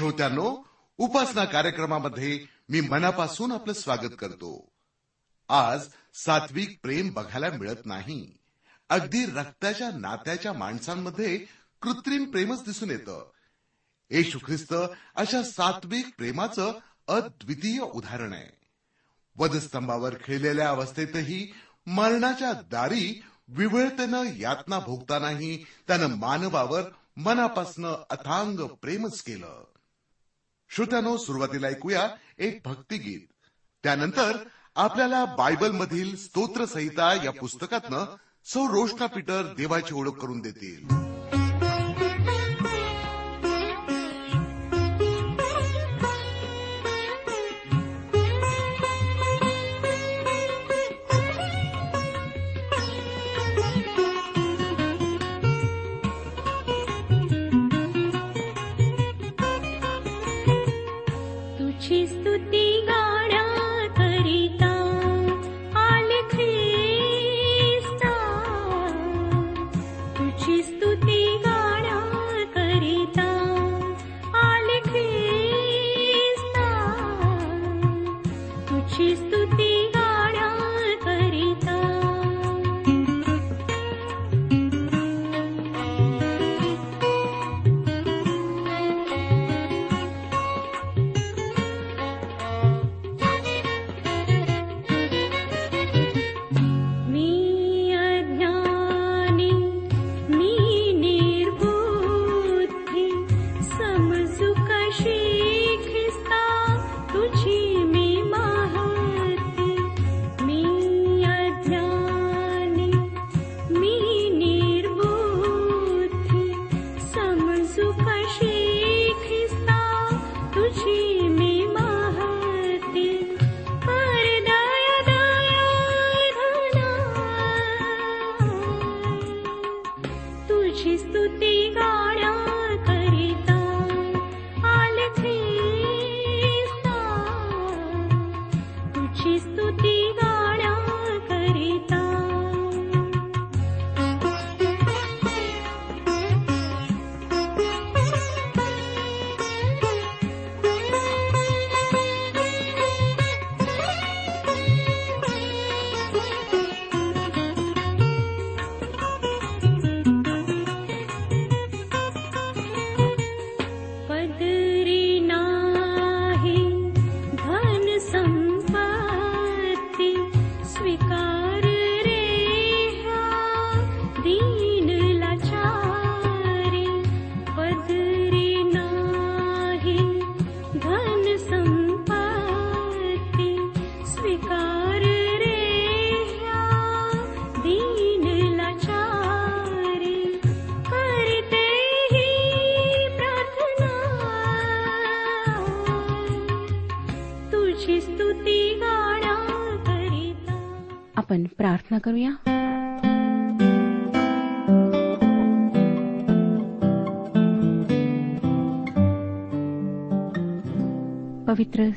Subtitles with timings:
[0.00, 0.68] श्रोत्यांनो
[0.98, 4.72] उपासना कार्यक्रमामध्ये मी मनापासून आपलं स्वागत करतो.
[5.48, 8.36] आज सात्विक प्रेम बघायला मिळत नाही.
[8.88, 11.38] अगदी रक्ताच्या नात्याच्या माणसांमध्ये
[11.82, 13.30] कृत्रिम प्रेमच दिसून येतं.
[14.10, 14.74] येशू ख्रिस्त
[15.14, 16.72] अशा सात्विक प्रेमाचं
[17.08, 18.66] अद्वितीय उदाहरण आहे.
[19.36, 21.54] वधस्तंभावर खेळलेल्या अवस्थेतही
[21.86, 26.82] मरणाच्या दारी विवळतेनं यातना भोगतानाही त्यानं मानवावर
[27.16, 29.64] मनापासनं अथांग प्रेमच केलं.
[30.72, 33.20] श्रोत्यानो सुरुवातीला ऐकूया एक भक्तिगीत.
[33.82, 34.36] त्यानंतर
[34.76, 41.09] आपल्याला बायबल मधील स्तोत्र संहिता या पुस्तकातनं सौ रोष्टा पीटर देवाची ओळख करून देतील.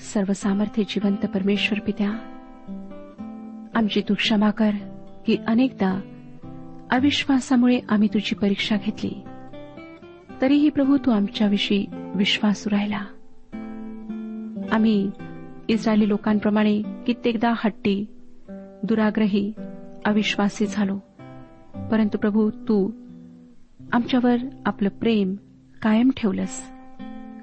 [0.04, 2.12] सर्वसामर्थ्य जिवंत परमेश्वर पित्या
[3.76, 4.72] आमची तू क्षमा कर
[5.26, 6.02] की अनेकदा
[6.92, 9.24] अविश्वासामुळे आम्ही तुझी परीक्षा घेतली.
[10.42, 11.86] तरीही प्रभू तू आमच्याविषयी
[12.16, 13.02] विश्वासू राहिला.
[14.72, 15.12] आम्ही
[15.70, 18.06] इस्रायली लोकांप्रमाणे कित्येकदा हट्टी
[18.84, 19.54] दुराग्रही
[20.06, 20.98] अविश्वासी झालो.
[21.92, 22.92] परंतु प्रभू तू
[23.94, 24.36] आमच्यावर
[24.66, 25.36] आपलं प्रेम
[25.82, 26.73] कायम ठेवलंस.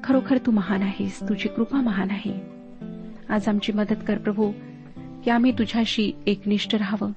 [0.05, 1.20] खरोखर तू महान आहेस.
[1.29, 2.41] तुझी कृपा महान आहे.
[3.29, 4.52] आज आमची मदत कर प्रभू
[5.25, 7.12] की आम्ही तुझ्याशी एकनिष्ठ राहावं.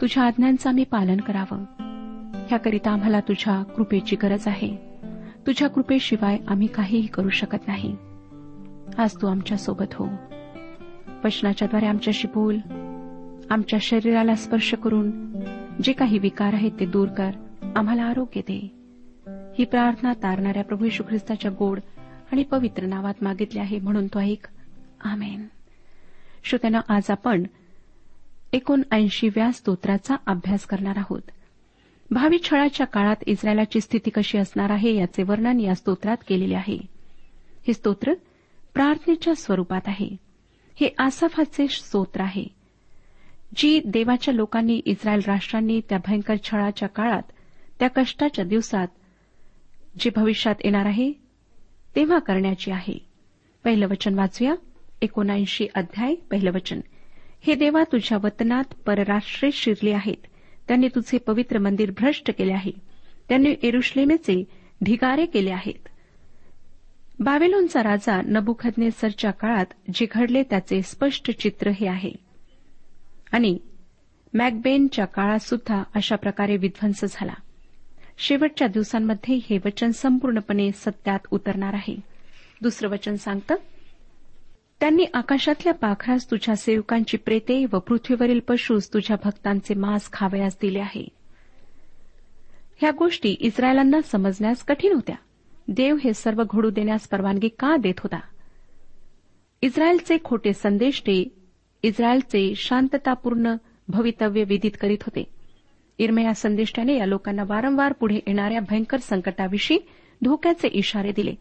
[0.00, 1.64] तुझ्या आज्ञांचं आम्ही पालन करावं.
[2.48, 4.76] ह्याकरिता आम्हाला तुझ्या कृपेची गरज आहे.
[5.46, 7.96] तुझ्या कृपेशिवाय आम्ही काहीही करू शकत नाही.
[8.98, 10.08] आज तू आमच्यासोबत हो.
[11.24, 12.58] वचनाच्याद्वारे आमच्याशी बोल.
[13.50, 15.10] आमच्या शरीराला स्पर्श करून
[15.82, 17.30] जे काही विकार आहेत ते दूर कर.
[17.76, 18.74] आम्हाला आरोग्य दे.
[19.58, 21.80] ही प्रार्थना तारणाऱ्या प्रभू येशू ख्रिस्ताच्या गोड
[22.32, 24.48] आणि पवित्र नावात मागितले आहे म्हणून तो ऐक.
[25.00, 25.46] आमेन.
[26.44, 27.44] श्रोत्यानं आज आपण
[28.52, 31.22] एकोणऐंशीव्या स्तोत्राचा अभ्यास करणार आहोत.
[32.10, 36.78] भावी छळाच्या काळात इस्रायलाची स्थिती कशी असणार आहे याचे वर्णन या स्तोत्रात केलेले आहे.
[37.66, 38.14] हे स्तोत्र
[38.74, 40.16] प्रार्थनेच्या स्वरूपात आहे.
[40.80, 42.44] हे आसाफाचे स्तोत्र आहे.
[43.56, 47.22] जी देवाच्या लोकांनी इस्रायल राष्ट्रांनी त्या भयंकर छळाच्या काळात
[47.78, 48.88] त्या कष्टाच्या दिवसात
[49.98, 51.27] जे भविष्यात येणार आहे
[51.98, 52.98] तेव्हा करण्याची आहे.
[53.64, 54.54] पहिलं वचन वाचूया.
[55.02, 56.80] एकोणऐंशी अध्याय पहिलं वचन.
[57.40, 60.16] हे देवा तुझ्या वतनात परराष्ट्रे शिरले आहेत.
[60.68, 62.70] त्यांनी तुझे पवित्र मंदिर भ्रष्ट केले आहे.
[63.28, 64.44] त्यांनी एरुश्लेमेचे
[64.84, 65.88] ढिगारे केले आहेत.
[67.20, 72.12] बाबेलोनचा राजा नबुखदनेसरच्या काळात जे घडले त्याचे स्पष्ट चित्र हे आहे.
[73.32, 73.58] आणि
[74.34, 77.34] मॅकबेनच्या काळात सुद्धा अशा प्रकारे विध्वंस झाला.
[78.18, 81.96] शेवटच्या दिवसांमध्ये हे वचन संपूर्णपणे सत्यात उतरणार आहे.
[82.62, 83.54] दुसरं वचन सांगतं
[84.80, 91.08] त्यांनी आकाशातल्या पाखरास तुझ्या सेवकांची प्रेते व पृथ्वीवरील पशूस तुझ्या भक्तांचे मांस खावयास दिले आहे.
[92.76, 95.16] ह्या गोष्टी इस्रायलांना समजण्यास कठीण होत्या.
[95.68, 98.20] देव हे सर्व घडू देण्यास परवानगी का देत होता?
[99.62, 101.28] इस्रायलचे खोटे संदेष्टे
[101.82, 103.54] इस्रायलचे शांततापूर्ण
[103.88, 105.37] भवितव्य विदित करीत होते.
[105.98, 109.78] इरमया संदेष्टाने या लोकांना वारंवार पुढे येणाऱ्या भयंकर संकटाविषयी
[110.24, 111.34] धोक्याचे इशारे दिले.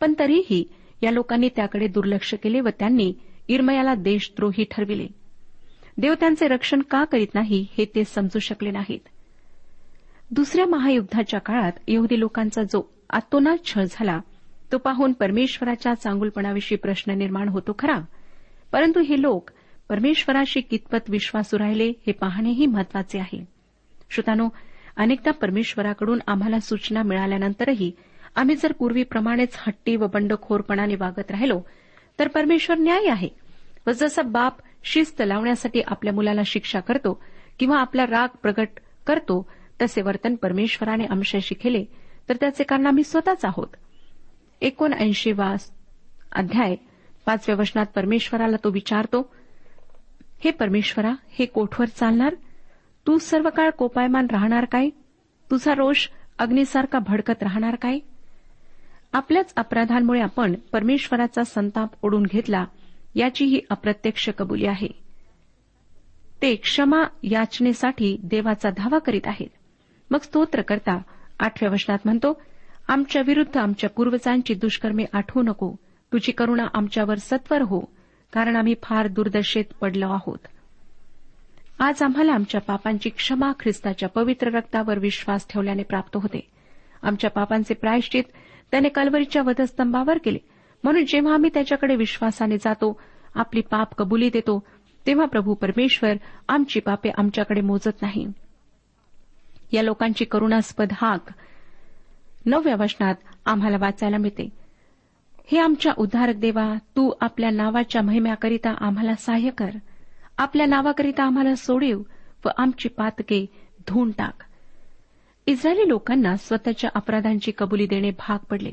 [0.00, 0.64] पण तरीही
[1.02, 3.14] या लोकांनी त्याकडे दुर्लक्ष केले व त्यांनी
[3.48, 5.06] इरमयाला देशद्रोही ठरविले.
[5.98, 9.08] देव त्यांचे रक्षण का करीत नाही हे ते समजू शकले नाहीत.
[10.30, 14.20] दुसऱ्या महायुद्धाच्या काळात यहुदी लोकांचा जो आतोना छळ झाला
[14.72, 17.98] तो पाहून परमेश्वराच्या चांगुलपणाविषयी प्रश्न निर्माण होतो खरा.
[18.72, 19.50] परंतु हे लोक
[19.88, 23.57] परमेश्वराशी कितपत विश्वासू राहिले हे पाहणेही महत्त्वाचे आहे.
[24.10, 24.48] श्रोतानो
[24.96, 27.92] अनेकदा परमेश्वराकडून आम्हाला सूचना मिळाल्यानंतरही
[28.36, 31.60] आम्ही जर पूर्वीप्रमाणेच हट्टी व बंडखोरपणाने वागत राहिलो
[32.18, 33.28] तर परमेश्वर न्याय आहे.
[33.86, 37.22] व जसा बाप शिस्त लावण्यासाठी आपल्या मुलाला शिक्षा करतो
[37.58, 38.68] किंवा आपला राग प्रगट
[39.06, 39.50] करतो
[39.82, 41.84] तसे वर्तन परमेश्वराने आमच्याशी केले
[42.28, 43.76] तर त्याचे कारण आम्ही स्वतःच आहोत.
[44.60, 45.54] एकोणऐंशी वा
[46.32, 46.74] अध्याय
[47.26, 49.34] पाचव्या वचनात परमेश्वराला तो विचारतो
[50.44, 52.34] हे परमेश्वरा हे कोठवर चालणार?
[53.08, 54.88] तू सर्व काळ कोपायमान राहणार काय?
[55.50, 56.08] तुझा रोष
[56.38, 57.98] अग्नीसारखा भडकत राहणार काय?
[59.12, 62.64] आपल्याच अपराधांमुळे आपण परमेश्वराचा संताप ओढून घेतला
[63.14, 64.88] याची ही अप्रत्यक्ष कबुली आहे.
[66.42, 69.48] ते क्षमा याचनेसाठी देवाचा धावा करीत आहेत.
[70.10, 71.02] मग स्तोत्र करता
[71.40, 72.42] आठव्या वचनात म्हणतो
[72.88, 75.72] आमच्या विरुद्ध आमच्या पूर्वजांची दुष्कर्मे आठवू नको.
[76.12, 77.80] तुझी करुणा आमच्यावर सत्वर हो
[78.32, 80.38] कारण आम्ही फार दुर्दशेत पडलो आहोत.
[81.80, 86.50] आज आम्हाला आमच्या पापांची क्षमा ख्रिस्ताच्या पवित्र रक्तावर विश्वास ठेवल्याने प्राप्त होते.
[87.02, 88.22] आमच्या पापांचे प्रायश्चित
[88.70, 90.38] त्याने कलवरीच्या वधस्तंभावर केले.
[90.84, 93.00] म्हणून जेव्हा आम्ही त्याच्याकडे विश्वासाने जातो
[93.34, 94.62] आपली पाप कबुली देतो
[95.06, 96.12] तेव्हा प्रभू परमेश्वर
[96.48, 98.26] आमची पापे आमच्याकडे मोजत नाही.
[99.72, 101.32] या लोकांची करुणास्पद हाक
[102.46, 103.14] नवव्या वचनात
[103.46, 104.48] आम्हाला वाचायला मिळते.
[105.52, 109.70] हे आमच्या उद्धारक देवा तू आपल्या नावाच्या महिम्याकरिता आम्हाला सहाय्य कर.
[110.38, 112.02] आपल्या नावाकरिता आम्हाला सोडीव
[112.44, 113.46] व आमची पातके
[113.88, 114.44] धुवून टाक.
[115.46, 118.70] इस्रायली लोकांना स्वतःच्या अपराधांची कबुली देणे भाग पडले.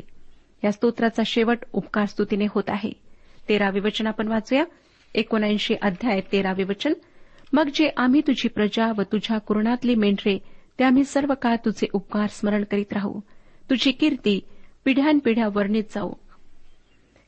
[0.63, 2.91] या स्तोत्राचा शेवट उपकार स्तुतीने होत आहे.
[3.49, 4.63] तेरावे वचन आपण वाचूया.
[5.15, 6.93] एकोणऐंशी अध्याय तेरावे वचन.
[7.53, 10.37] मग जे आम्ही तुझी प्रजा व तुझ्या कुरणातली मेंढरे
[10.79, 13.19] ते आम्ही सर्व काळ तुझे उपकार स्मरण करीत राहू.
[13.69, 14.39] तुझी कीर्ती
[14.85, 16.13] पिढ्यानपिढ्या वर्णित जाऊ.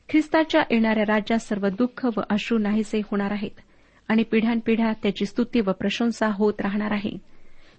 [0.08, 3.60] ख्रिस्ताच्या येणाऱ्या राज्यात सर्व दुःख व अश्रू नाहीसे होणार आहेत.
[4.08, 7.18] आणि पिढ्यानपिढ्या त्याची स्तुती व प्रशंसा होत राहणार आहे.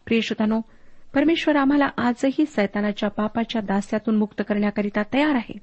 [0.05, 0.61] प्रिय श्रोतानो
[1.13, 5.57] परमेश्वर आम्हाला आजही सैतानाच्या पापाच्या दास्यातून मुक्त करण्याकरिता तयार आहे.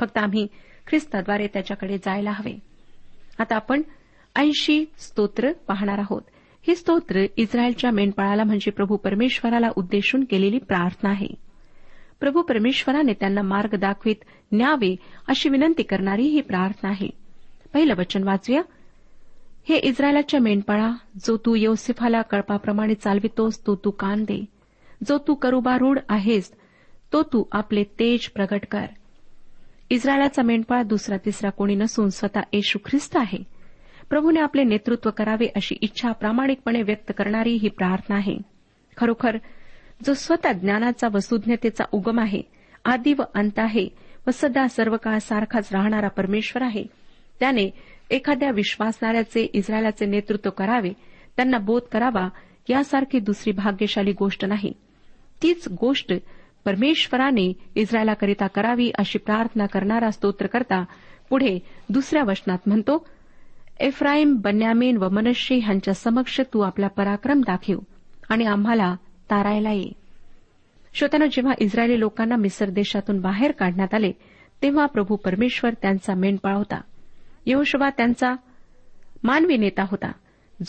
[0.00, 0.46] फक्त आम्ही
[0.86, 2.58] ख्रिस्ताद्वारे त्याच्याकडे जायला हवे.
[3.38, 3.82] आता आपण
[4.36, 6.22] ऐंशी स्तोत्र पाहणार आहोत.
[6.68, 11.28] ही स्तोत्र इस्रायलच्या मेंढपाळाला म्हणजे प्रभू परमेश्वराला उद्देशून केलेली प्रार्थना आहे.
[12.20, 14.16] प्रभू परमेश्वराने त्यांना मार्ग दाखवित
[14.52, 14.96] न्यावे
[15.28, 17.10] अशी विनंती करणारी ही प्रार्थना आहे.
[17.74, 18.60] पहिलं वचन वाचूया.
[19.68, 20.92] हे इस्रायलाच्या मेंढपाळा
[21.26, 24.44] जो तू योसेफाला कळपाप्रमाणे चालवितोस तो तू कान दे.
[25.08, 26.52] जो तू करुबारूढ आहेस
[27.12, 28.86] तो तू आपले तेज प्रगट कर.
[29.90, 33.38] इस्रायलाचा मेंढपाळ दुसरा तिसरा कोणी नसून स्वतः येशू ख्रिस्त आहे.
[34.10, 38.38] प्रभूने आपले नेतृत्व करावे अशी इच्छा प्रामाणिकपणे व्यक्त करणारी ही प्रार्थना आहे.
[38.96, 39.36] खरोखर
[40.06, 42.42] जो स्वतः ज्ञानाचा व सुज्ञतेचा उगम आहे
[42.84, 43.88] आदी व अंत आहे
[44.26, 46.84] व सदा सर्व काळ सारखाच राहणारा परमेश्वर आहे.
[47.40, 47.70] त्याने
[48.10, 50.90] एखाद्या विश्वासणाऱ्याचे इस्रायलाचे नेतृत्व करावे
[51.36, 52.28] त्यांना बोध करावा
[52.68, 54.72] यासारखी दुसरी भाग्यशाली गोष्ट नाही.
[55.42, 56.12] तीच गोष्ट
[56.64, 60.84] परमेश्वराने इस्रायलाकरिता करावी अशी प्रार्थना करणारा स्तोत्रकर्ता
[61.30, 63.06] पुढे दुसऱ्या वचनात म्हणतो
[63.80, 67.78] एफ्राईम बन्यामीन व मनुष्य ह्यांच्या समक्ष तू आपला पराक्रम दाखव
[68.28, 68.96] आणि आम्हाला
[69.30, 69.92] तारायला ये.
[70.94, 74.12] श्रोत्यानं जेव्हा इस्रायली लोकांना मिसर देशातून बाहेर काढण्यात आले
[74.62, 76.80] तेव्हा प्रभू परमेश्वर त्यांचा मेंढपाळ होता.
[77.46, 78.34] यहोशवा त्यांचा
[79.22, 80.12] मानवी नेता होता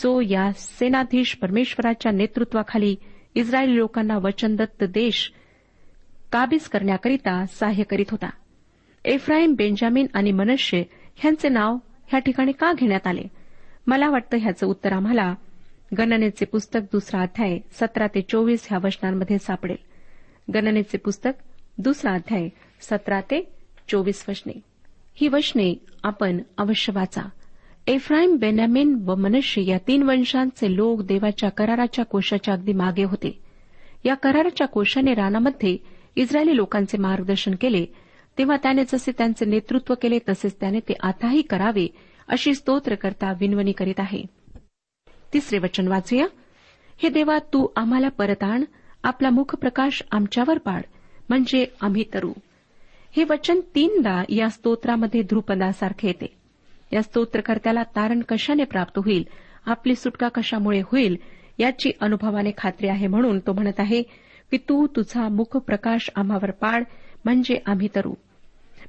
[0.00, 2.96] जो या सेनाधीश परमेश्वराच्या नेतृत्वाखाली
[3.34, 5.32] इस्रायली लोकांना वचनदत्त देश
[6.32, 8.30] काबीज करण्याकरिता सहाय्य करीत होता.
[9.04, 10.82] एफ्राईम बेंजामिन आणि मनुष्य
[11.16, 11.76] ह्यांचे नाव
[12.06, 13.22] ह्या ठिकाणी का घेण्यात आले?
[13.86, 15.34] मला वाटतं ह्याचं उत्तर आम्हाला
[15.98, 19.76] गणनेचे पुस्तक दुसरा अध्याय सतरा ते चोवीस ह्या वचनांमध्ये सापडेल.
[20.54, 21.32] गणनेचे पुस्तक
[21.78, 22.48] दुसरा अध्याय
[22.80, 23.52] सतरा ते
[23.88, 24.71] चोवीस वचने.
[25.14, 27.22] ही वचने आपण अवश्य वाचा.
[27.86, 33.40] एफ्राईम बेन्यामिन व मनुष्य या तीन वंशांचे लोक देवाच्या कराराच्या कोशाच्या अगदी मागे होते.
[34.04, 35.76] या कराराच्या कोशाने रानामध्ये
[36.16, 37.86] इस्रायली लोकांचे मार्गदर्शन केले.
[38.38, 41.86] तेव्हा त्याने जसे त्यांचे नेतृत्व केले तसेच त्याने ते आताही करावे
[42.28, 44.22] अशी स्तोत्रकर्ता विनवणी करीत आहे.
[45.34, 46.26] तिसरे वचन वाचूया.
[47.02, 48.64] हे देवा तू आम्हाला परत आण.
[49.04, 50.82] आपला मुखप्रकाश आमच्यावर पाड.
[51.28, 52.32] म्हणजे आम्ही तरू.
[53.16, 56.26] हे वचन तीनदा या स्तोत्रामध्ये ध्रुपदासारखे येते.
[56.92, 59.24] या स्तोत्रकर्त्याला तारण कशाने प्राप्त होईल?
[59.66, 61.16] आपली सुटका कशामुळे होईल?
[61.58, 64.02] याची अनुभवाने खात्री आहे म्हणून तो म्हणत आहे
[64.50, 66.84] की तू तुझा मुख प्रकाश आम्हावर पाड
[67.24, 68.14] म्हणजे आम्ही तरू.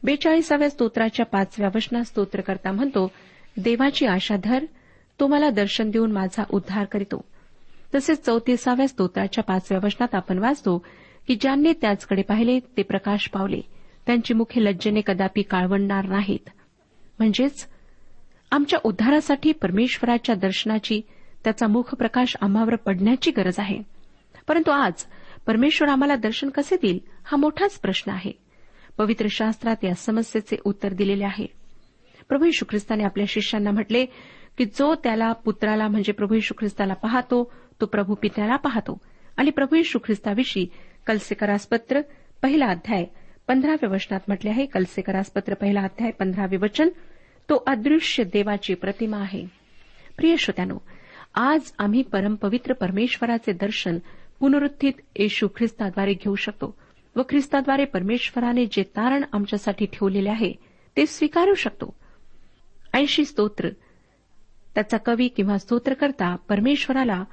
[0.04, 3.12] बेचाळीसाव्या स्तोत्राच्या पाचव्या वचनात स्तोत्रकर्ता म्हणतो
[3.58, 4.66] देवाची आशा धर
[5.20, 7.22] तो मला दर्शन देऊन माझा उद्धार करीतो.
[7.96, 10.86] तसेच चौतीसाव्या स्तोत्राच्या पाचव्या वचनात आपण वाचतो
[11.28, 13.62] की ज्यांनी त्याचकडे पाहिले ते प्रकाश पावले.
[14.06, 16.50] त्यांची मुखे लज्जेने कदापि काळवणणार नाहीत.
[17.20, 17.68] म्हणजेच
[18.52, 21.02] आमच्या उद्धारासाठी परमेश्वराच्या दर्शनाची
[21.44, 23.82] त्याचा मुख प्रकाश आम्हावर पडण्याची गरज आहे.
[24.48, 24.94] परंतु आज
[25.48, 28.32] परमेश्वर आम्हाला दर्शन कसे देईल हा मोठाच प्रश्न आहे.
[28.98, 31.46] पवित्र शास्त्रात या समस्येचे उत्तर दिलेले आहे.
[32.30, 34.06] प्रभू यशू ख्रिस्ताने आपल्या शिष्यांना म्हटले
[34.58, 38.98] की जो त्याला पुत्राला म्हणजे प्रभू यशू ख्रिस्ताला पाहतो तो प्रभू पित्याला पाहतो.
[39.38, 40.68] आणि प्रभू यशू ख्रिस्ताविषयी
[41.08, 42.02] कलसेकरासपत्र
[42.42, 43.06] पहिला अध्याय
[43.48, 46.90] पंधराव्या वचनात म्हटले आहे कलसेकरासपत्र पहिला अध्याय पंधरावे वचन
[47.50, 49.46] तो अदृश्य देवाची प्रतिमा आहे.
[50.18, 50.78] प्रिय श्रोत्यानो
[51.36, 53.98] आज आम्ही परमपवित्र परमेश्वराचे दर्शन
[54.40, 56.78] पुनरुत्थित येशू ख्रिस्ताद्वारे घेऊ शकतो
[57.16, 60.54] व ख्रिस्ताद्वारे परमेश्वराने जे तारण आमच्यासाठी ठेवलेले आहे
[60.98, 61.96] ते स्वीकारू शकतो.
[62.94, 63.70] ऐंशी स्तोत्र.
[64.76, 67.24] त्याचा कवी किंवा स्तोत्रकर्ता परमेश्वराला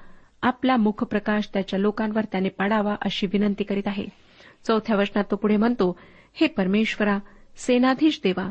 [0.42, 4.06] आपला मुखप्रकाश त्याच्या लोकांवर त्याने पाडावा अशी विनंती करीत आहे.
[4.64, 5.98] चौथ्या वचनात तो पुढे म्हणतो
[6.34, 7.18] हे परमेश्वरा
[7.56, 8.50] सेनाधीश देवा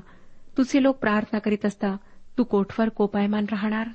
[0.58, 1.98] तुझे लोक प्रार्थना करीत असता
[2.38, 3.88] तू कोठवर कोपायमान राहणार?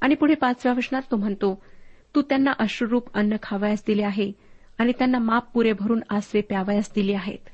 [0.00, 1.62] आणि पुढे पाचव्या वचनात तो म्हणतो
[2.14, 4.32] तू त्यांना अश्रुरूप अन्न खावयास दिले आहे
[4.78, 7.48] आणि त्यांना माप पुरे भरून आसवे प्यावयास दिले आहेत.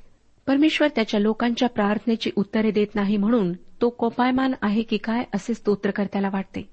[0.47, 6.29] परमेश्वर त्याच्या लोकांच्या प्रार्थनेची उत्तरे देत नाही म्हणून तो कोपायमान आहे की काय असे स्तोत्रकर्त्याला
[6.33, 6.69] वाटते.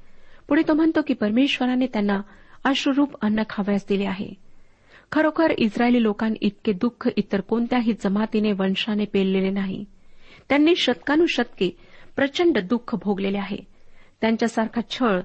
[0.48, 2.22] पुढे तो म्हणतो की परमेश्वराने त्यांना
[2.64, 4.50] अश्रुरूप अन्न खावयास दिले आहे.
[5.12, 9.86] खरोखर इस्रायली लोकांनी इतके दुःख इतर कोणत्याही जमातीने वंशाने पेललेले नाही.
[10.50, 11.77] त्यांनी शतकानुशतके
[12.15, 13.58] प्रचंड दुःख भोगलेले आहे.
[14.22, 15.20] त्यांच्यासारखा छळ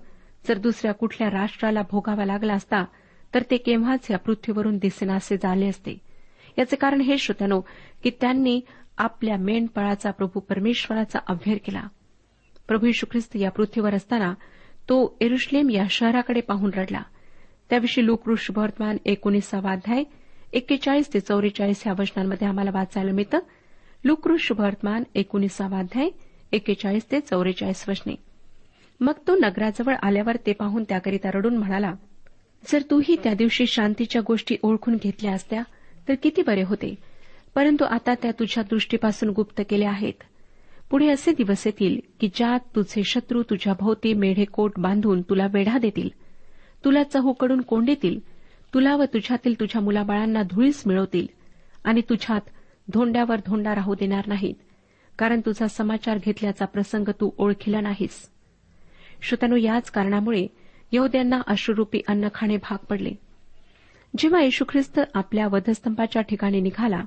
[0.48, 2.84] जर दुसऱ्या कुठल्या राष्ट्राला भोगावा लागला असता
[3.34, 5.98] तर ते केव्हाच या पृथ्वीवरून दिसेनासे झाले असते.
[6.58, 7.60] याचे कारण हे श्रोत्यानो
[8.02, 8.60] की त्यांनी
[8.98, 11.82] आपल्या मेंढपाळाचा प्रभू परमेश्वराचा अभ्यर केला.
[12.68, 14.34] प्रभू ख्रिस्त या पृथ्वीवर असताना
[14.88, 17.02] तो एरुश्लेम या शहराकडे पाहून रडला.
[17.70, 20.04] त्याविषयी लुकृष वर्तमान एकोणीसावा अध्याय
[20.52, 23.38] एक्केचाळीस ते चौवेचाळीस या वचनांमध्ये आम्हाला वाचायला मिळतं.
[24.04, 26.08] लुकृष वर्तमान एकोणीसावा अध्याय
[26.52, 28.14] एक्केचाळीस ते चौवेचाळीस वचने.
[29.00, 31.92] मग तो नगराजवळ आल्यावर ते पाहून त्याकरिता रडून म्हणाला
[32.66, 35.62] जर तूही त्या दिवशी शांतीच्या गोष्टी ओळखून घेतल्या असत्या
[36.08, 36.94] तर किती बरे होते.
[37.54, 40.22] परंतु आता त्या तुझ्या दृष्टीपासून गुप्त केल्या आहेत.
[40.90, 45.78] पुढे असे दिवस येतील की ज्यात तुझे शत्रू तुझ्या भोवती मेढे कोट बांधून तुला वेढा
[45.78, 46.08] देतील.
[46.84, 48.20] तुला चहूकडून कोंडीतील
[48.74, 51.26] तुला व तुझ्यातील तुझ्या मुलाबाळांना धुळीस मिळवतील.
[51.84, 52.40] आणि तुझ्यात
[52.92, 54.54] धोंड्यावर धोंडा राहू देणार नाहीत.
[55.18, 58.30] कारण तुझा समाचार घेतल्याचा प्रसंग तू ओळखीला नाहीस.
[59.22, 60.46] श्रोत्यानो याच कारणामुळे
[60.92, 63.10] यहद्यांना अश्रुरूपी अन्न खाणे भाग पडले.
[64.18, 67.00] जेव्हा येशू ख्रिस्त आपल्या वधस्तंभाच्या ठिकाणी निघाला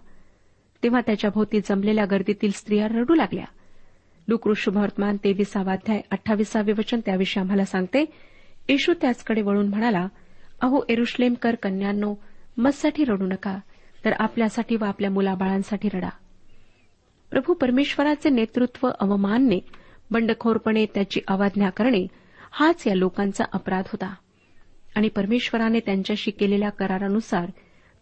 [0.83, 3.45] तेव्हा त्याच्या भोवती जमलेल्या गर्दीतील स्त्रिया रडू लागल्या.
[4.27, 8.05] लुकृष वर्तमान तेविसावा अध्याय अठ्ठावीसावे वचन त्याविषयी आम्हाला सांगते.
[8.69, 10.07] येशू त्याचकडे वळून म्हणाला
[10.61, 12.15] अहो एरुश्लेमकर कन्यांनो
[12.57, 13.59] मजसाठी रडू नका
[14.05, 16.09] तर आपल्यासाठी व आपल्या मुलाबाळांसाठी रडा.
[17.31, 19.59] प्रभू परमेश्वराचे नेतृत्व अवमानने
[20.11, 22.07] बंडखोरपणे त्याची अवज्ञा करणे
[22.51, 24.15] हाच या लोकांचा अपराध होता.
[24.95, 27.51] आणि परमेश्वराने त्यांच्याशी केलेल्या करारानुसार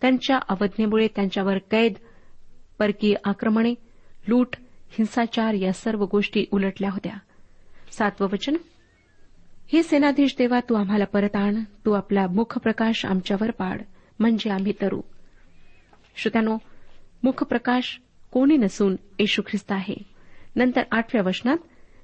[0.01, 1.93] त्यांच्या अवज्ञेमुळे त्यांच्यावर कैद
[2.79, 3.74] परकीय आक्रमणे
[4.27, 4.55] लूट
[4.89, 7.13] हिंसाचार या सर्व गोष्टी उलटल्या होत्या.
[7.91, 8.55] सातवं वचन
[9.74, 11.63] हे सेनाधीश देवा तू आम्हाला परत आण.
[11.86, 13.81] तू आपला मुखप्रकाश आमच्यावर पाड.
[14.19, 15.01] म्हणजे आम्ही तरू.
[16.15, 16.57] श्रोत्यानो
[17.24, 18.00] मुखप्रकाश
[18.31, 19.95] कोणी नसून येशू ख्रिस्त आहे.
[20.55, 21.57] नंतर आठव्या वचनात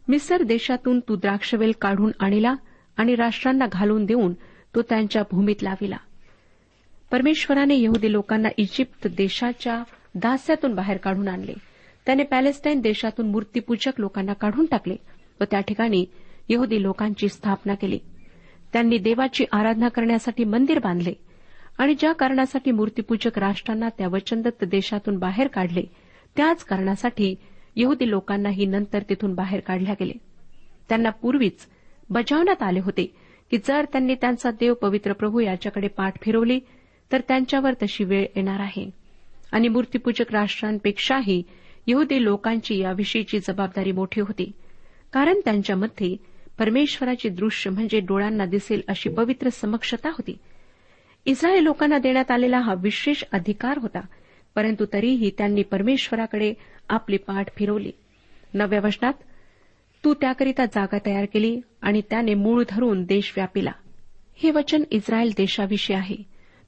[0.07, 2.55] मिसर देशातून तू द्राक्षवेल काढून आणला
[2.97, 4.33] आणि राष्ट्रांना घालून देऊन
[4.75, 5.97] तो त्यांच्या भूमीत लाविला.
[7.11, 9.83] परमेश्वराने यहुदी लोकांना इजिप्त देशाच्या
[10.15, 11.53] दास्यातून बाहेर काढून आणले.
[12.05, 14.95] त्याने पॅलेस्टाईन देशातून मूर्तीपूजक लोकांना काढून टाकले
[15.41, 16.05] व त्या ठिकाणी
[16.49, 17.99] यहुदी लोकांची स्थापना केली.
[18.73, 21.13] त्यांनी देवाची आराधना करण्यासाठी मंदिर बांधले
[21.77, 25.83] आणि ज्या कारणासाठी मूर्तीपूजक राष्ट्रांना त्या वचनदत्त देशातून बाहेर काढले
[26.35, 27.35] त्याच कारणासाठी
[27.75, 30.13] यहुदी लोकांनाही नंतर तिथून बाहेर काढल्या गेले.
[30.89, 31.67] त्यांना पूर्वीच
[32.09, 33.05] बजावण्यात आले होते
[33.51, 36.59] की जर त्यांनी त्यांचा देव पवित्र प्रभू याच्याकडे पाठ फिरवली
[37.11, 38.89] तर त्यांच्यावर तशी वेळ येणार आहे.
[39.51, 41.43] आणि मूर्तीपूजक राष्ट्रांपेक्षाही
[41.87, 44.51] यहुदी लोकांची याविषयीची जबाबदारी मोठी होती
[45.13, 46.15] कारण त्यांच्यामध्ये
[46.59, 50.37] परमेश्वराची दृश्य म्हणजे डोळ्यांना दिसेल अशी पवित्र समक्षता होती.
[51.25, 53.99] इस्रायल लोकांना देण्यात आलेला हा विशेष अधिकार होता
[54.55, 56.53] परंतु तरीही त्यांनी परमेश्वराकडे
[56.89, 57.91] आपली पाठ फिरवली.
[58.53, 59.13] नव्या वचनात
[60.03, 63.71] तू त्याकरिता जागा तयार केली आणि त्याने मूळ धरून देश व्यापिला.
[64.35, 66.15] हे वचन इस्रायल देशाविषयी आहे.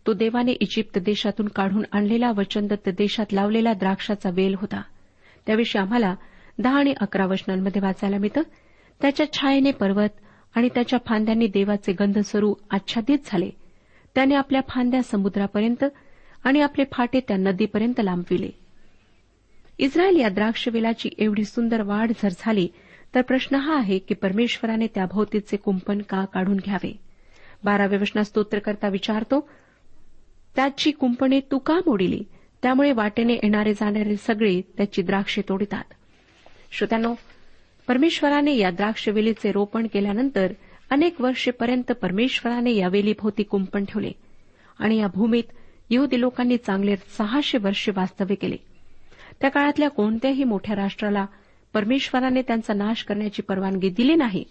[0.08, 4.82] तो देवाने इजिप्त देशातून काढून आणलेला वचनदत्त देशात लावलेला द्राक्षाचा वेल होता.
[5.46, 6.16] त्याविषयी आम्हाला
[6.60, 8.42] दहा आणि अकरा वचनांमध्ये वाचायला मिळतं.
[9.02, 10.10] त्याच्या छायेने पर्वत
[10.56, 13.50] आणि त्याच्या फांद्यांनी देवाचे गंधस्वरू आच्छादित झाले.
[14.16, 15.84] त्याने आपल्या फांद्या समुद्रापर्यंत
[16.44, 18.50] आणि आपले फाटे त्या नदीपर्यंत लांबविले.
[19.80, 22.68] इस्रायल या द्राक्षवेलाची एवढी सुंदर वाढ जर झाली
[23.16, 27.00] तर प्रश्न हा आहे की परमेश्वराने त्या भोवतीचे कुंपण का काढून घ्यावे?
[27.64, 29.50] बाराव्या वचनात स्तोत्रकर्ता विचारतो
[30.56, 32.24] त्याची कुंपणे तू का मोडिली?
[32.64, 35.84] त्यामुळे वाटेने येणारे जाणारे सगळे त्याची द्राक्षे तोडतात.
[36.72, 37.14] श्रोत्यानो
[37.88, 40.54] परमेश्वराने या द्राक्षवेलीचे रोपण केल्यानंतर
[40.90, 44.12] अनेक वर्षेपर्यंत परमेश्वराने या वेलीभोवती कुंपण ठेवले
[44.80, 45.44] आणि या भूमीत
[45.90, 48.56] यहुदी लोकांनी चांगले सहाशे वर्षे वास्तव्य केले.
[49.42, 51.26] त्या काळातल्या कोणत्याही मोठ्या राष्ट्राला
[51.74, 54.44] परमेश्वराने त्यांचा नाश करण्याची परवानगी दिली नाही.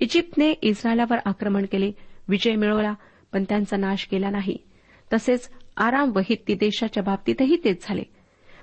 [0.00, 1.92] इजिप्तने इस्रायलावर आक्रमण केले
[2.28, 2.94] विजय मिळवला
[3.32, 4.56] पण त्यांचा नाश केला नाही.
[5.12, 8.02] तसेच आराम व हित्ती देशाच्या बाबतीतही तेच झाले.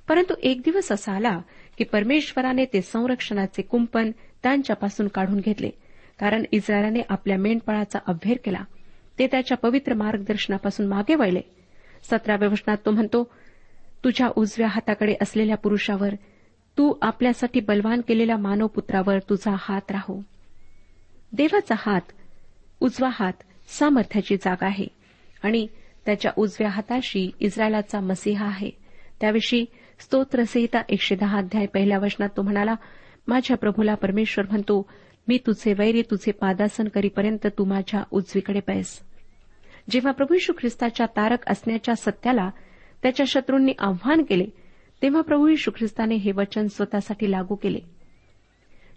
[0.07, 1.39] परंतु एक दिवस असा आला
[1.77, 4.11] की परमेश्वराने ते संरक्षणाचे कुंपण
[4.43, 5.69] त्यांच्यापासून काढून घेतले.
[6.19, 8.63] कारण इस्रायलाने आपल्या मेंढपाळाचा अभ्येर केला.
[9.19, 11.41] ते त्याच्या पवित्र मार्गदर्शनापासून मागे वळले.
[12.03, 13.23] सतराव्या वचनात तो म्हणतो
[14.03, 16.13] तुझ्या उजव्या हाताकडे असलेल्या पुरुषावर
[16.77, 20.23] तू आपल्यासाठी बलवान केलेल्या मानवपुत्रावर तुझा हात राहो.
[21.33, 22.01] देवाचा हात
[22.79, 23.33] उजवा हात
[23.67, 24.87] सामर्थ्याची जागा आहे
[25.43, 25.67] आणि
[26.05, 28.69] त्याच्या उजव्या हाताशी इस्रायलाचा मसीहा आहे.
[29.21, 29.65] त्याविषयी
[29.99, 32.75] स्तोत्रसहिता एकशे दहा अध्याय पहिल्या वचनात तो म्हणाला
[33.27, 34.89] माझ्या प्रभूला परमेश्वर म्हणतो
[35.27, 38.99] मी तुझे वैरी तुझे पादासन करीपर्यंत तू माझ्या उजवीकडे पैस
[39.89, 42.49] जेव्हा प्रभू यशू ख्रिस्ताच्या तारक असण्याच्या सत्याला
[43.03, 44.45] त्याच्या शत्रूंनी आव्हान केले
[45.01, 47.79] तेव्हा प्रभू यशू ख्रिस्ताने हे वचन स्वतःसाठी लागू केले.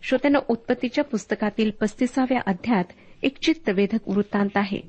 [0.02, 2.84] श्रोत्यानं उत्पत्तीच्या पुस्तकातील पस्तीसाव्या अध्यात
[3.22, 4.80] एक चित्तवेधक वृत्तांत आहे.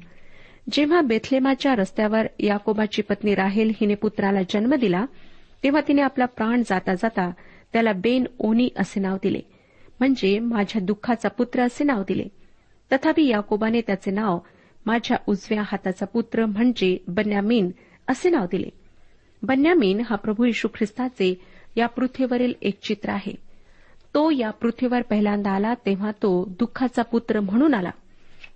[0.72, 5.06] जेव्हा बेथलेमाच्या रस्त्यावर याकोबाची पत्नी राहेल हिने पुत्राला जन्म दिला
[5.68, 7.32] तेव्हा तिने आपला प्राण जाता जाता
[7.74, 9.40] त्याला बेन ओनी असे नाव दिले.
[10.00, 12.24] म्हणजे माझ्या दुःखाचा पुत्र असे नाव दिले.
[12.92, 14.40] तथापि याकोबाने त्याचे नाव
[14.86, 17.72] माझ्या उजव्या हाताचा पुत्र म्हणजे बन्यामीन
[18.08, 18.70] असे नाव दिले.
[19.44, 21.42] बन्यामीन हा प्रभू यशू ख्रिस्ताचे
[21.78, 23.36] या पृथ्वीवरील एक चित्र आहे.
[24.14, 27.92] तो या पृथ्वीवर पहिल्यांदा आला तेव्हा तो दुःखाचा पुत्र म्हणून आला.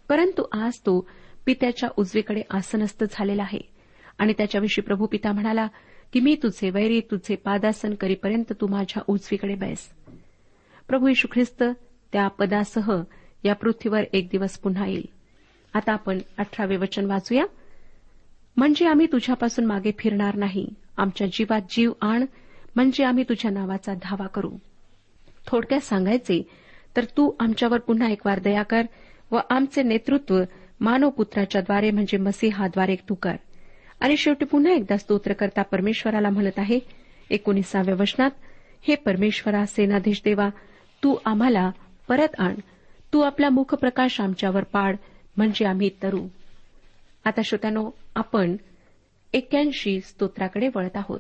[0.09, 1.09] परंतु आज तो
[1.45, 3.59] पित्याच्या उजवीकडे आसनस्थ झालेला आहे.
[4.17, 5.67] आणि त्याच्याविषयी प्रभू पिता म्हणाला
[6.13, 9.89] की मी तुझे वैरी तुझे पादासन करीपर्यंत तू माझ्या उजवीकडे बैस
[10.87, 11.63] प्रभू यशू ख्रिस्त
[12.13, 13.03] त्या पदासह
[13.43, 15.05] या पृथ्वीवर एक दिवस पुन्हा येईल.
[15.73, 17.45] आता आपण अठरावे वचन वाचूया.
[18.57, 20.67] म्हणजे आम्ही तुझ्यापासून मागे फिरणार नाही.
[20.97, 22.25] आमच्या जीवात जीव आण.
[22.75, 24.51] म्हणजे आम्ही तुझ्या नावाचा धावा करू.
[25.47, 26.47] थोडक्यात सांगायचे
[26.97, 28.81] तर तू आमच्यावर पुन्हा एक वार दया कर
[29.31, 30.41] व आमचे नेतृत्व
[30.79, 33.35] मानवपुत्राच्याद्वारे म्हणजे मसीहाद्वारे तू कर.
[34.01, 36.79] आणि शेवटी पुन्हा एकदा स्तोत्रकर्ता परमेश्वराला म्हणत आहे
[37.29, 38.31] एकोणीसाव्या वचनात
[38.87, 40.49] हे परमेश्वरा सेनाधीश देवा
[41.03, 41.71] तू आम्हाला
[42.07, 42.55] परत आण.
[43.13, 44.95] तू आपला मुखप्रकाश आमच्यावर पाड
[45.37, 46.27] म्हणजे आम्ही तरू.
[47.25, 48.57] आता श्रोत्यानो आपण
[49.33, 51.19] एक्क्याऐंशी स्तोत्राकडे वळत आहोत.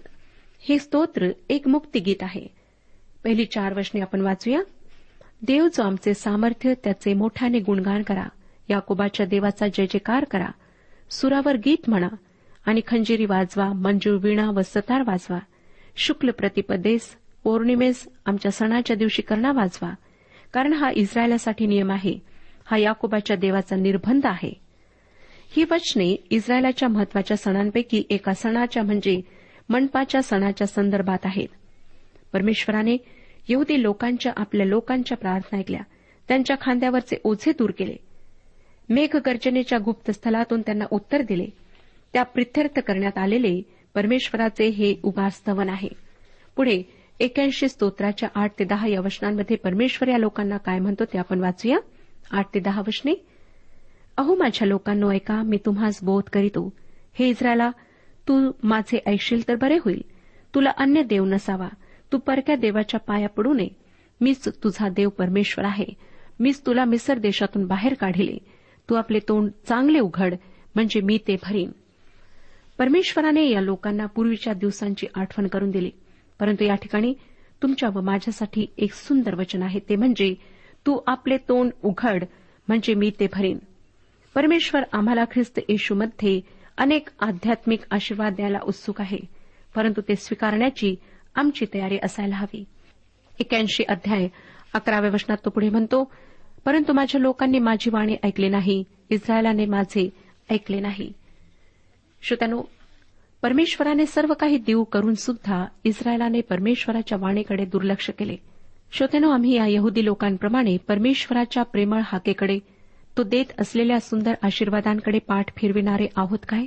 [0.59, 2.47] हे स्तोत्र एक मुक्तिगीत आहे.
[3.23, 4.59] पहिली चार वचने आपण वाचूया.
[5.41, 8.25] देव जो आमचे सामर्थ्य त्याचे मोठ्याने गुणगान करा.
[8.69, 10.47] याकोबाच्या देवाचा जय जयकार करा.
[11.09, 12.07] सुरावर गीत म्हणा.
[12.65, 15.39] आणि खंजिरी वाजवा मंजूळ वीणा व सतार वाजवा.
[15.95, 19.93] शुक्ल प्रतिपदेस पौर्णिमेस आमच्या सणाच्या दिवशी कर्णा वाजवा.
[20.53, 22.19] कारण हा इस्रायलासाठी नियम आहे.
[22.65, 24.53] हा याकोबाच्या देवाचा निर्बंध आहे.
[25.49, 29.21] ही वचने इस्रायलाच्या महत्त्वाच्या सणांपैकी एका सणाच्या म्हणजे
[29.69, 31.47] मंडपाच्या सणाच्या संदर्भात आहेत.
[32.33, 32.97] परमेश्वराने
[33.49, 35.81] यहुदी लोकांच्या आपल्या लोकांच्या प्रार्थना ऐकल्या.
[36.27, 37.95] त्यांच्या खांद्यावरचे ओझे दूर केले.
[38.89, 41.45] मेघगर्जनेच्या गुप्त स्थलातून त्यांना उत्तर दिले.
[42.13, 43.61] त्या प्रित्यर्थ करण्यात आलेले
[43.95, 45.89] परमेश्वराचे हे उगास्तवन आहे.
[46.55, 46.83] पुढे
[47.19, 51.77] एक्याऐंशी स्तोत्राच्या आठ ते दहा या वचनांमध्ये परमेश्वर या लोकांना काय म्हणतो ते आपण वाचूया.
[52.31, 53.25] आठ ते दहा वचने.
[54.17, 56.73] अहो माझ्या लोकांनो ऐका मी तुम्हास बोध करीतो.
[57.13, 57.71] हे इस्रायला
[58.27, 60.01] तू माझे ऐकशील तर बरे होईल.
[60.55, 61.69] तुला अन्य देव नसावा.
[62.11, 63.69] तू परक्या देवाच्या पाया पडू नये.
[64.21, 65.85] मीच तुझा देव परमेश्वर आहे.
[66.39, 68.37] मीच तुला मिसर देशातून बाहेर काढिले.
[68.89, 70.35] तू आपले तोंड चांगले उघड
[70.75, 71.71] म्हणजे मी ते भरीन.
[72.81, 75.91] परमेश्वराने या लोकांना पूर्वीच्या दिवसांची आठवण करून दिली.
[76.39, 77.13] परंतु या ठिकाणी
[77.61, 79.79] तुमच्या व माझ्यासाठी एक सुंदर वचन आहे.
[79.89, 80.33] ते म्हणजे
[80.87, 82.23] तू आपले तोंड उघड
[82.67, 83.57] म्हणजे मी ते भरीन.
[84.35, 86.41] परमेश्वर आम्हाला ख्रिस्त येशूमध्ये
[86.77, 89.19] अनेक आध्यात्मिक आशीर्वाद द्यायला उत्सुक आहे.
[89.75, 90.95] परंतु ते स्वीकारण्याची
[91.35, 92.63] आमची तयारी असायला हवी.
[93.39, 94.27] एक्याऐंशी अध्याय
[94.73, 96.11] अकराव्या वचनात तो पुढे म्हणतो
[96.65, 100.09] परंतु माझ्या लोकांनी माझी वाणी ऐकली नाही इस्रायलाने माझे
[100.49, 101.13] ऐकले नाही.
[102.21, 102.61] श्रोत्यानो
[103.41, 108.35] परमेश्वराने सर्व काही देऊ करून सुद्धा इस्रायलाने परमेश्वराच्या वाणीकडे दुर्लक्ष केले.
[108.91, 112.59] श्रोत्यानो आम्ही या यहुदी लोकांप्रमाणे परमेश्वराच्या प्रेमळ हाकेकडे
[113.17, 116.65] तो देत असलेल्या सुंदर आशीर्वादांकडे पाठ फिरविणारे आहोत काय?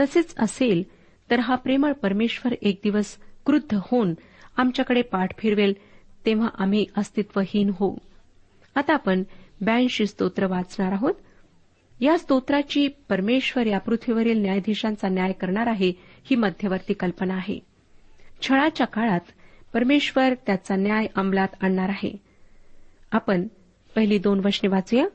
[0.00, 0.82] तसेच असेल
[1.30, 4.14] तर हा प्रेमळ परमेश्वर एक दिवस क्रुद्ध होऊन
[4.56, 5.72] आमच्याकडे पाठ फिरवेल
[6.26, 7.96] तेव्हा आम्ही अस्तित्वहीन होऊ.
[8.74, 9.22] आता आपण
[9.64, 11.14] ब्याऐंशी स्तोत्र वाचणार आहोत.
[12.00, 17.58] या स्तोत्राची परमेश्वर या पृथ्वीवरील न्यायाधीशांचा न्याय करणार आहे ही मध्यवर्ती कल्पना आहे.
[18.42, 19.20] छळाच्या काळात
[19.74, 22.16] परमेश्वर त्याचा न्याय अंमलात आणणार आहे.
[23.12, 23.46] आपण
[23.94, 25.06] पहिली दोन वचने वाचूया.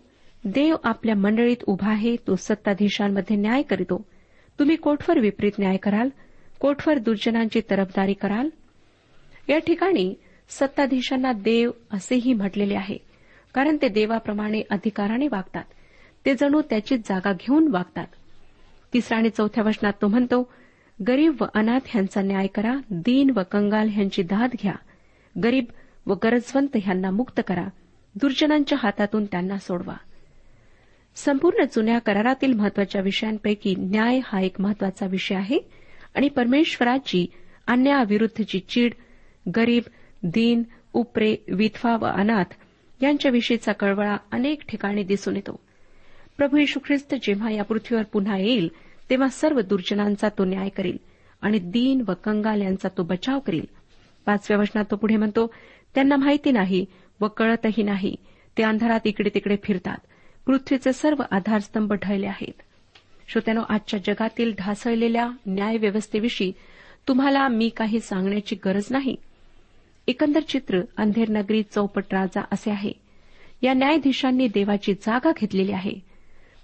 [0.46, 4.06] देव आपल्या मंडळीत उभा आहे तो सत्ताधीशांमध्ये न्याय करीतो.
[4.60, 6.10] तुम्ही कोठवर विपरीत न्याय कराल?
[6.60, 8.50] कोठवर दुर्जनांची तरफदारी कराल?
[9.50, 10.14] या ठिकाणी
[10.50, 12.98] सत्ताधीशांना देव असेही म्हटलेले आहे
[13.54, 15.64] कारण ते देवाप्रमाणे अधिकाराने वागतात.
[16.26, 18.08] ते जणू त्याची जागा घेऊन वागतात.
[18.94, 20.52] तिसऱ्या आणि चौथ्या वचनात तो म्हणतो
[21.08, 24.74] गरीब व अनाथ ह्यांचा न्याय करा दीन व कंगाल ह्यांची दाद घ्या
[25.44, 25.66] गरीब
[26.06, 27.66] व गरजवंत यांना मुक्त करा
[28.16, 29.94] दुर्जनांच्या हातातून त्यांना सोडवा.
[31.16, 35.60] संपूर्ण जुन्या करारातील महत्त्वाच्या विषयांपैकी न्याय हा एक महत्त्वाचा विषय आहे
[36.16, 37.26] आणि परमेश्वराची
[37.68, 38.94] अन्यायाविरुद्धची चीड
[39.56, 39.84] गरीब
[40.24, 42.54] दीन उपरे विधवा व अनाथ
[43.04, 45.60] यांच्याविषयीचा कळवळा अनेक ठिकाणी दिसून येतो.
[46.42, 48.70] प्रभू येशू ख्रिस्त जेव्हा या पृथ्वीवर पुन्हा येईल
[49.10, 50.98] तेव्हा सर्व दुर्जनांचा तो न्याय करील
[51.42, 53.66] आणि दीन व कंगाल यांचा तो बचाव करील.
[54.26, 55.54] पाचव्या वचनात तो पुढे म्हणतो
[55.96, 56.86] त्यांना माहिती नाही
[57.22, 58.16] व कळतही नाही.
[58.58, 59.98] ते अंधारात इकडे तिकडे फिरतात.
[60.46, 62.62] पृथ्वीचे सर्व आधारस्तंभ ढळले आहेत.
[63.28, 66.52] श्रोत्यानो आजच्या जगातील ढासळलेल्या न्यायव्यवस्थेविषयी
[67.08, 69.16] तुम्हाला मी काही सांगण्याची गरज नाही.
[70.08, 72.92] एकंदर चित्र अंधेर नगरी चौपट राजा असे आहे.
[73.62, 76.11] या न्यायाधीशांनी देवाची जागा घेतलेली आहे.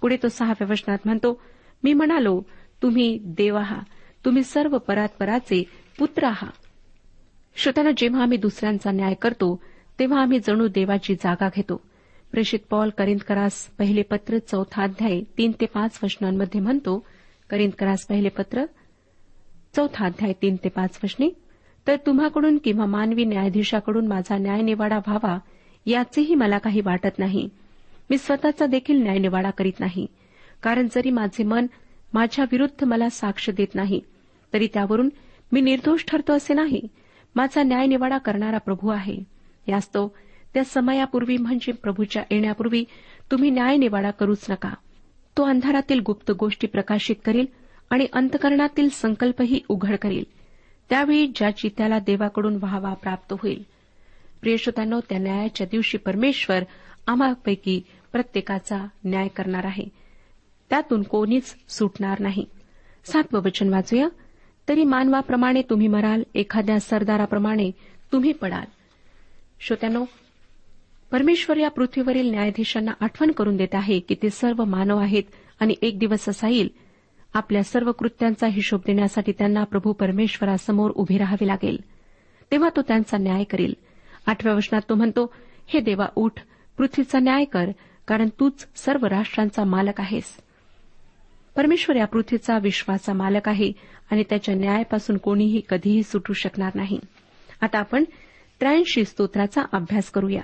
[0.00, 1.40] पुढे तो सहाव्या वचनात म्हणतो
[1.84, 2.40] मी म्हणालो
[2.82, 3.82] तुम्ही देव आहात.
[4.24, 5.62] तुम्ही सर्व परात्पराचे
[5.98, 6.52] पुत्र आहात.
[7.56, 9.60] श्रोत्यानं जेव्हा आम्ही दुसऱ्यांचा न्याय करतो
[9.98, 11.80] तेव्हा आम्ही जणू देवाची जागा घेतो.
[12.32, 17.06] प्रेषित पॉल करिंदकरास पहिले पत्र चौथा अध्याय तीन ते पाच वचनांमध्ये म्हणतो
[17.50, 18.64] करिंदकरास पहिले पत्र
[19.76, 21.28] चौथा अध्याय तीन ते पाच वचने.
[21.86, 25.38] तर तुम्हाकडून किंवा मानवी न्यायाधीशाकडून माझा न्यायनिवाडा व्हावा
[25.86, 27.48] याचेही मला काही वाटत नाही.
[28.10, 30.06] मी स्वतःचा देखील न्यायनिवाडा करीत नाही.
[30.62, 31.66] कारण जरी माझे मन
[32.12, 34.00] माझ्या विरुद्ध मला साक्ष देत नाही
[34.52, 35.08] तरी त्यावरून
[35.52, 36.80] मी निर्दोष ठरतो असे नाही.
[37.34, 39.16] माझा न्यायनिवाडा करणारा प्रभू आहे.
[39.68, 40.08] यास्तव
[40.54, 42.84] त्या समयापूर्वी म्हणजे प्रभूच्या येण्यापूर्वी
[43.30, 44.74] तुम्ही न्यायनिवाडा करूच नका.
[45.36, 47.46] तो अंधारातील गुप्त गोष्टी प्रकाशित करील
[47.90, 50.24] आणि अंतकरणातील संकल्पही उघड करील.
[50.90, 53.62] त्यावेळी ज्याची त्याला देवाकडून व्हावा प्राप्त होईल.
[54.40, 56.58] प्रियशोतांनो त्या न्यायाच्या दिवशी परमेश्वर
[57.06, 57.80] आम्हापैकी
[58.12, 59.84] प्रत्येकाचा न्याय करणार आहे.
[60.70, 62.44] त्यातून कोणीच सुटणार नाही.
[63.04, 64.08] सातवं वचन वाचूया.
[64.68, 67.70] तरी मानवाप्रमाणे तुम्ही मराल एखाद्या सरदाराप्रमाणे
[68.12, 68.64] तुम्ही पडाल.
[69.60, 70.04] श्रोत्यानो
[71.12, 75.22] परमेश्वर या पृथ्वीवरील न्यायाधीशांना आठवण करून देत आहे की ते सर्व मानव आहेत
[75.60, 76.68] आणि एक दिवस असा येईल
[77.34, 81.76] आपल्या सर्व कृत्यांचा हिशोब देण्यासाठी त्यांना प्रभू परमेश्वरासमोर उभे राहावे लागेल.
[82.50, 83.72] तेव्हा तो त्यांचा न्याय करील.
[84.26, 85.34] आठव्या वचनात तो म्हणतो
[85.66, 86.32] हे देवा उठ
[86.78, 87.64] पृथ्वीचा न्याय कर
[88.08, 90.36] कारण तूच सर्व राष्ट्रांचा मालक आहेस.
[91.56, 93.72] परमेश्वर या पृथ्वीचा विश्वाचा मालक आहे
[94.10, 96.98] आणि त्याच्या न्यायापासून कोणीही कधीही सुटू शकणार नाही.
[97.60, 98.04] आता आपण
[98.60, 100.40] त्र्याऐंशी स्तोत्राचा अभ्यास करूया.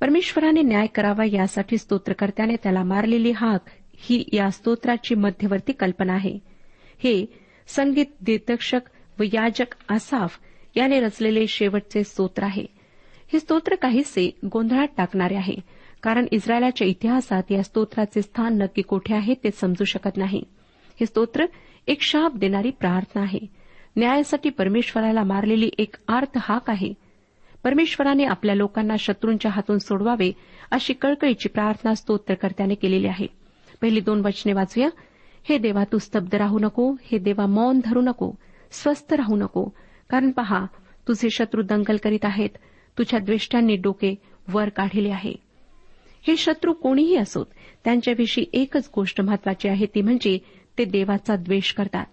[0.00, 3.60] परमेश्वराने न्याय करावा यासाठी स्तोत्रकर्त्याने त्याला मारलेली हाक
[3.96, 6.38] ही या स्तोत्राची मध्यवर्ती कल्पना आहे.
[6.98, 7.26] हे
[7.68, 8.80] संगीत दिग्दर्शक
[9.20, 10.38] व याजक आसाफ
[10.76, 12.66] याने रचलेले शेवटचे स्तोत्र आहे.
[13.32, 15.77] हे स्तोत्र काहीसे गोंधळात टाकणारे आहे.
[16.02, 20.42] कारण इस्रायलाच्या इतिहासात या स्तोत्राचे स्थान नक्की कोठे आहे ते समजू शकत नाही.
[21.00, 21.46] हे स्तोत्र
[21.86, 23.38] एक शाप देणारी प्रार्थना आहे.
[23.96, 26.92] न्यायासाठी परमेश्वराला मारलेली एक आर्थ हाक आहे.
[27.64, 30.32] परमेश्वराने आपल्या लोकांना शत्रूंच्या हातून सोडवावे
[30.70, 33.26] अशी कळकळीची प्रार्थना स्तोत्रकर्त्याने केलेली आहे.
[33.80, 34.88] पहिली दोन वचने वाचूया.
[35.48, 36.94] हे देवा तू स्तब्ध राहू नको.
[37.02, 38.32] हे देवा मौन धरू नको.
[38.70, 39.68] स्वस्थ राहू नको.
[40.10, 40.66] कारण पहा
[41.08, 42.50] तुझे शत्रू दंगल करीत आहेत.
[42.98, 44.14] तुझ्या द्वेष्ट्यांनी डोके
[44.48, 45.47] वर काढले आहे.
[46.28, 47.46] हे शत्रू कोणीही असोत
[47.84, 50.38] त्यांच्याविषयी एकच गोष्ट महत्वाची आहे ती म्हणजे
[50.78, 52.06] ते देवाचा द्वेष करतात.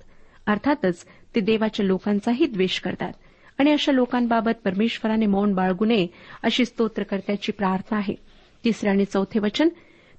[0.47, 3.11] अर्थातच ते देवाच्या लोकांचाही द्वेष करतात.
[3.59, 6.07] आणि अशा लोकांबाबत परमेश्वराने मौन बाळगू नये
[6.43, 8.15] अशी स्तोत्रकर्त्याची प्रार्थना आहे.
[8.63, 9.69] तिसरे आणि चौथे वचन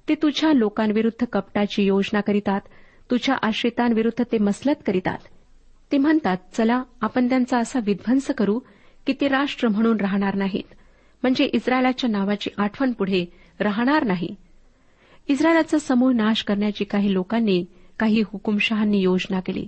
[0.09, 2.61] ते तुझ्या लोकांविरुद्ध कपटाची योजना करीतात
[3.11, 5.17] तुझ्या आश्रितांविरुद्ध ते मसलत करीतात.
[5.91, 8.59] ते म्हणतात चला आपण त्यांचा असा विध्वंस करू
[9.07, 10.73] की ते राष्ट्र म्हणून राहणार नाहीत.
[11.23, 13.25] म्हणजे इस्रायलाच्या नावाची आठवण पुढे
[13.59, 14.35] राहणार नाही.
[15.27, 17.63] इस्रायलाचा समूह नाश करण्याची काही लोकांनी
[17.99, 19.67] काही हुकुमशहांनी योजना केली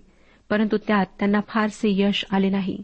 [0.49, 2.78] परंतु त्यात त्यांना फारसे यश आले नाही.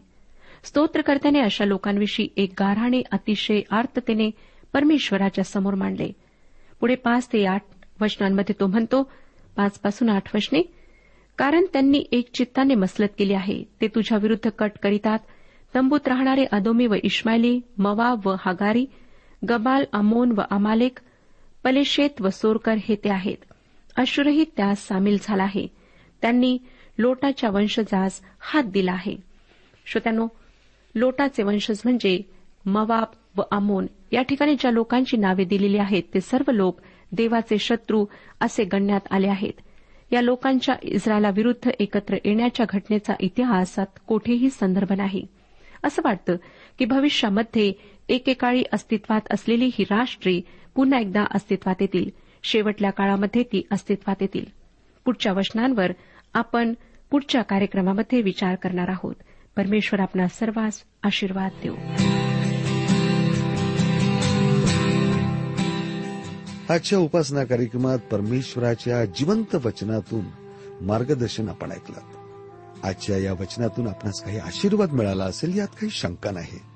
[0.64, 4.30] स्तोत्रकर्त्याने अशा लोकांविषयी एक गाराणे अतिशय आर्ततेने
[4.72, 6.10] परमेश्वराच्या समोर मांडले.
[6.80, 7.62] पुढे पाच ते आठ
[8.00, 9.02] वचनांमध्ये तो म्हणतो
[9.56, 10.62] पाच पासून आठ वचने
[11.38, 15.18] कारण त्यांनी एक चित्ताने मसलत केली आहे ते तुझ्या विरुद्ध कट करीतात
[15.74, 18.86] तंबूत राहणारे अदोमी व इश्मायली मवा व हागारी
[19.48, 20.98] गबाल अमोन व अमालेक
[21.64, 23.36] पलेशेत व सोरकर हे ते आहेत.
[23.96, 25.66] अश्रही त्यास सामील झाला आहे.
[26.22, 26.58] त्यांनी
[26.98, 29.16] लोटाच्या वंशजास हात दिला आहे.
[29.86, 30.28] श्रोत्यानो
[30.94, 32.20] लोटाचे वंशज म्हणजे
[32.66, 33.06] मवाब
[33.36, 33.86] व अमोन.
[34.12, 36.80] या ठिकाणी ज्या लोकांची नावे दिलेली आहेत ते सर्व लोक
[37.12, 38.06] देवाचे शत्रू
[38.40, 39.52] असे गणण्यात आले आहेत.
[40.12, 45.26] या लोकांच्या इस्रायलाविरुद्ध एकत्र येण्याच्या घटनेचा इतिहासात कोठेही संदर्भ नाही.
[45.84, 46.36] असं वाटतं
[46.78, 47.72] की भविष्यामध्ये
[48.08, 50.40] एकेकाळी अस्तित्वात असलेली ही राष्ट्रे
[50.74, 52.10] पुन्हा एकदा अस्तित्वात येतील.
[52.42, 54.44] शेवटल्या काळामध्ये ती अस्तित्वात येतील.
[55.04, 55.92] पुढच्या वचनांवर
[56.34, 56.74] आपण
[57.10, 59.14] पुढच्या कार्यक्रमामध्ये विचार करणार आहोत.
[59.56, 61.74] परमेश्वर आपला सर्वांस आशीर्वाद देऊ.
[66.68, 70.24] आजच्या उपासना कार्यक्रमात परमेश्वराच्या जिवंत वचनातून
[70.80, 72.00] मार्गदर्शन आपण ऐकलं.
[72.82, 76.75] आजच्या या वचनातून आपणास काही आशीर्वाद मिळाला असेल यात काही शंका नाही.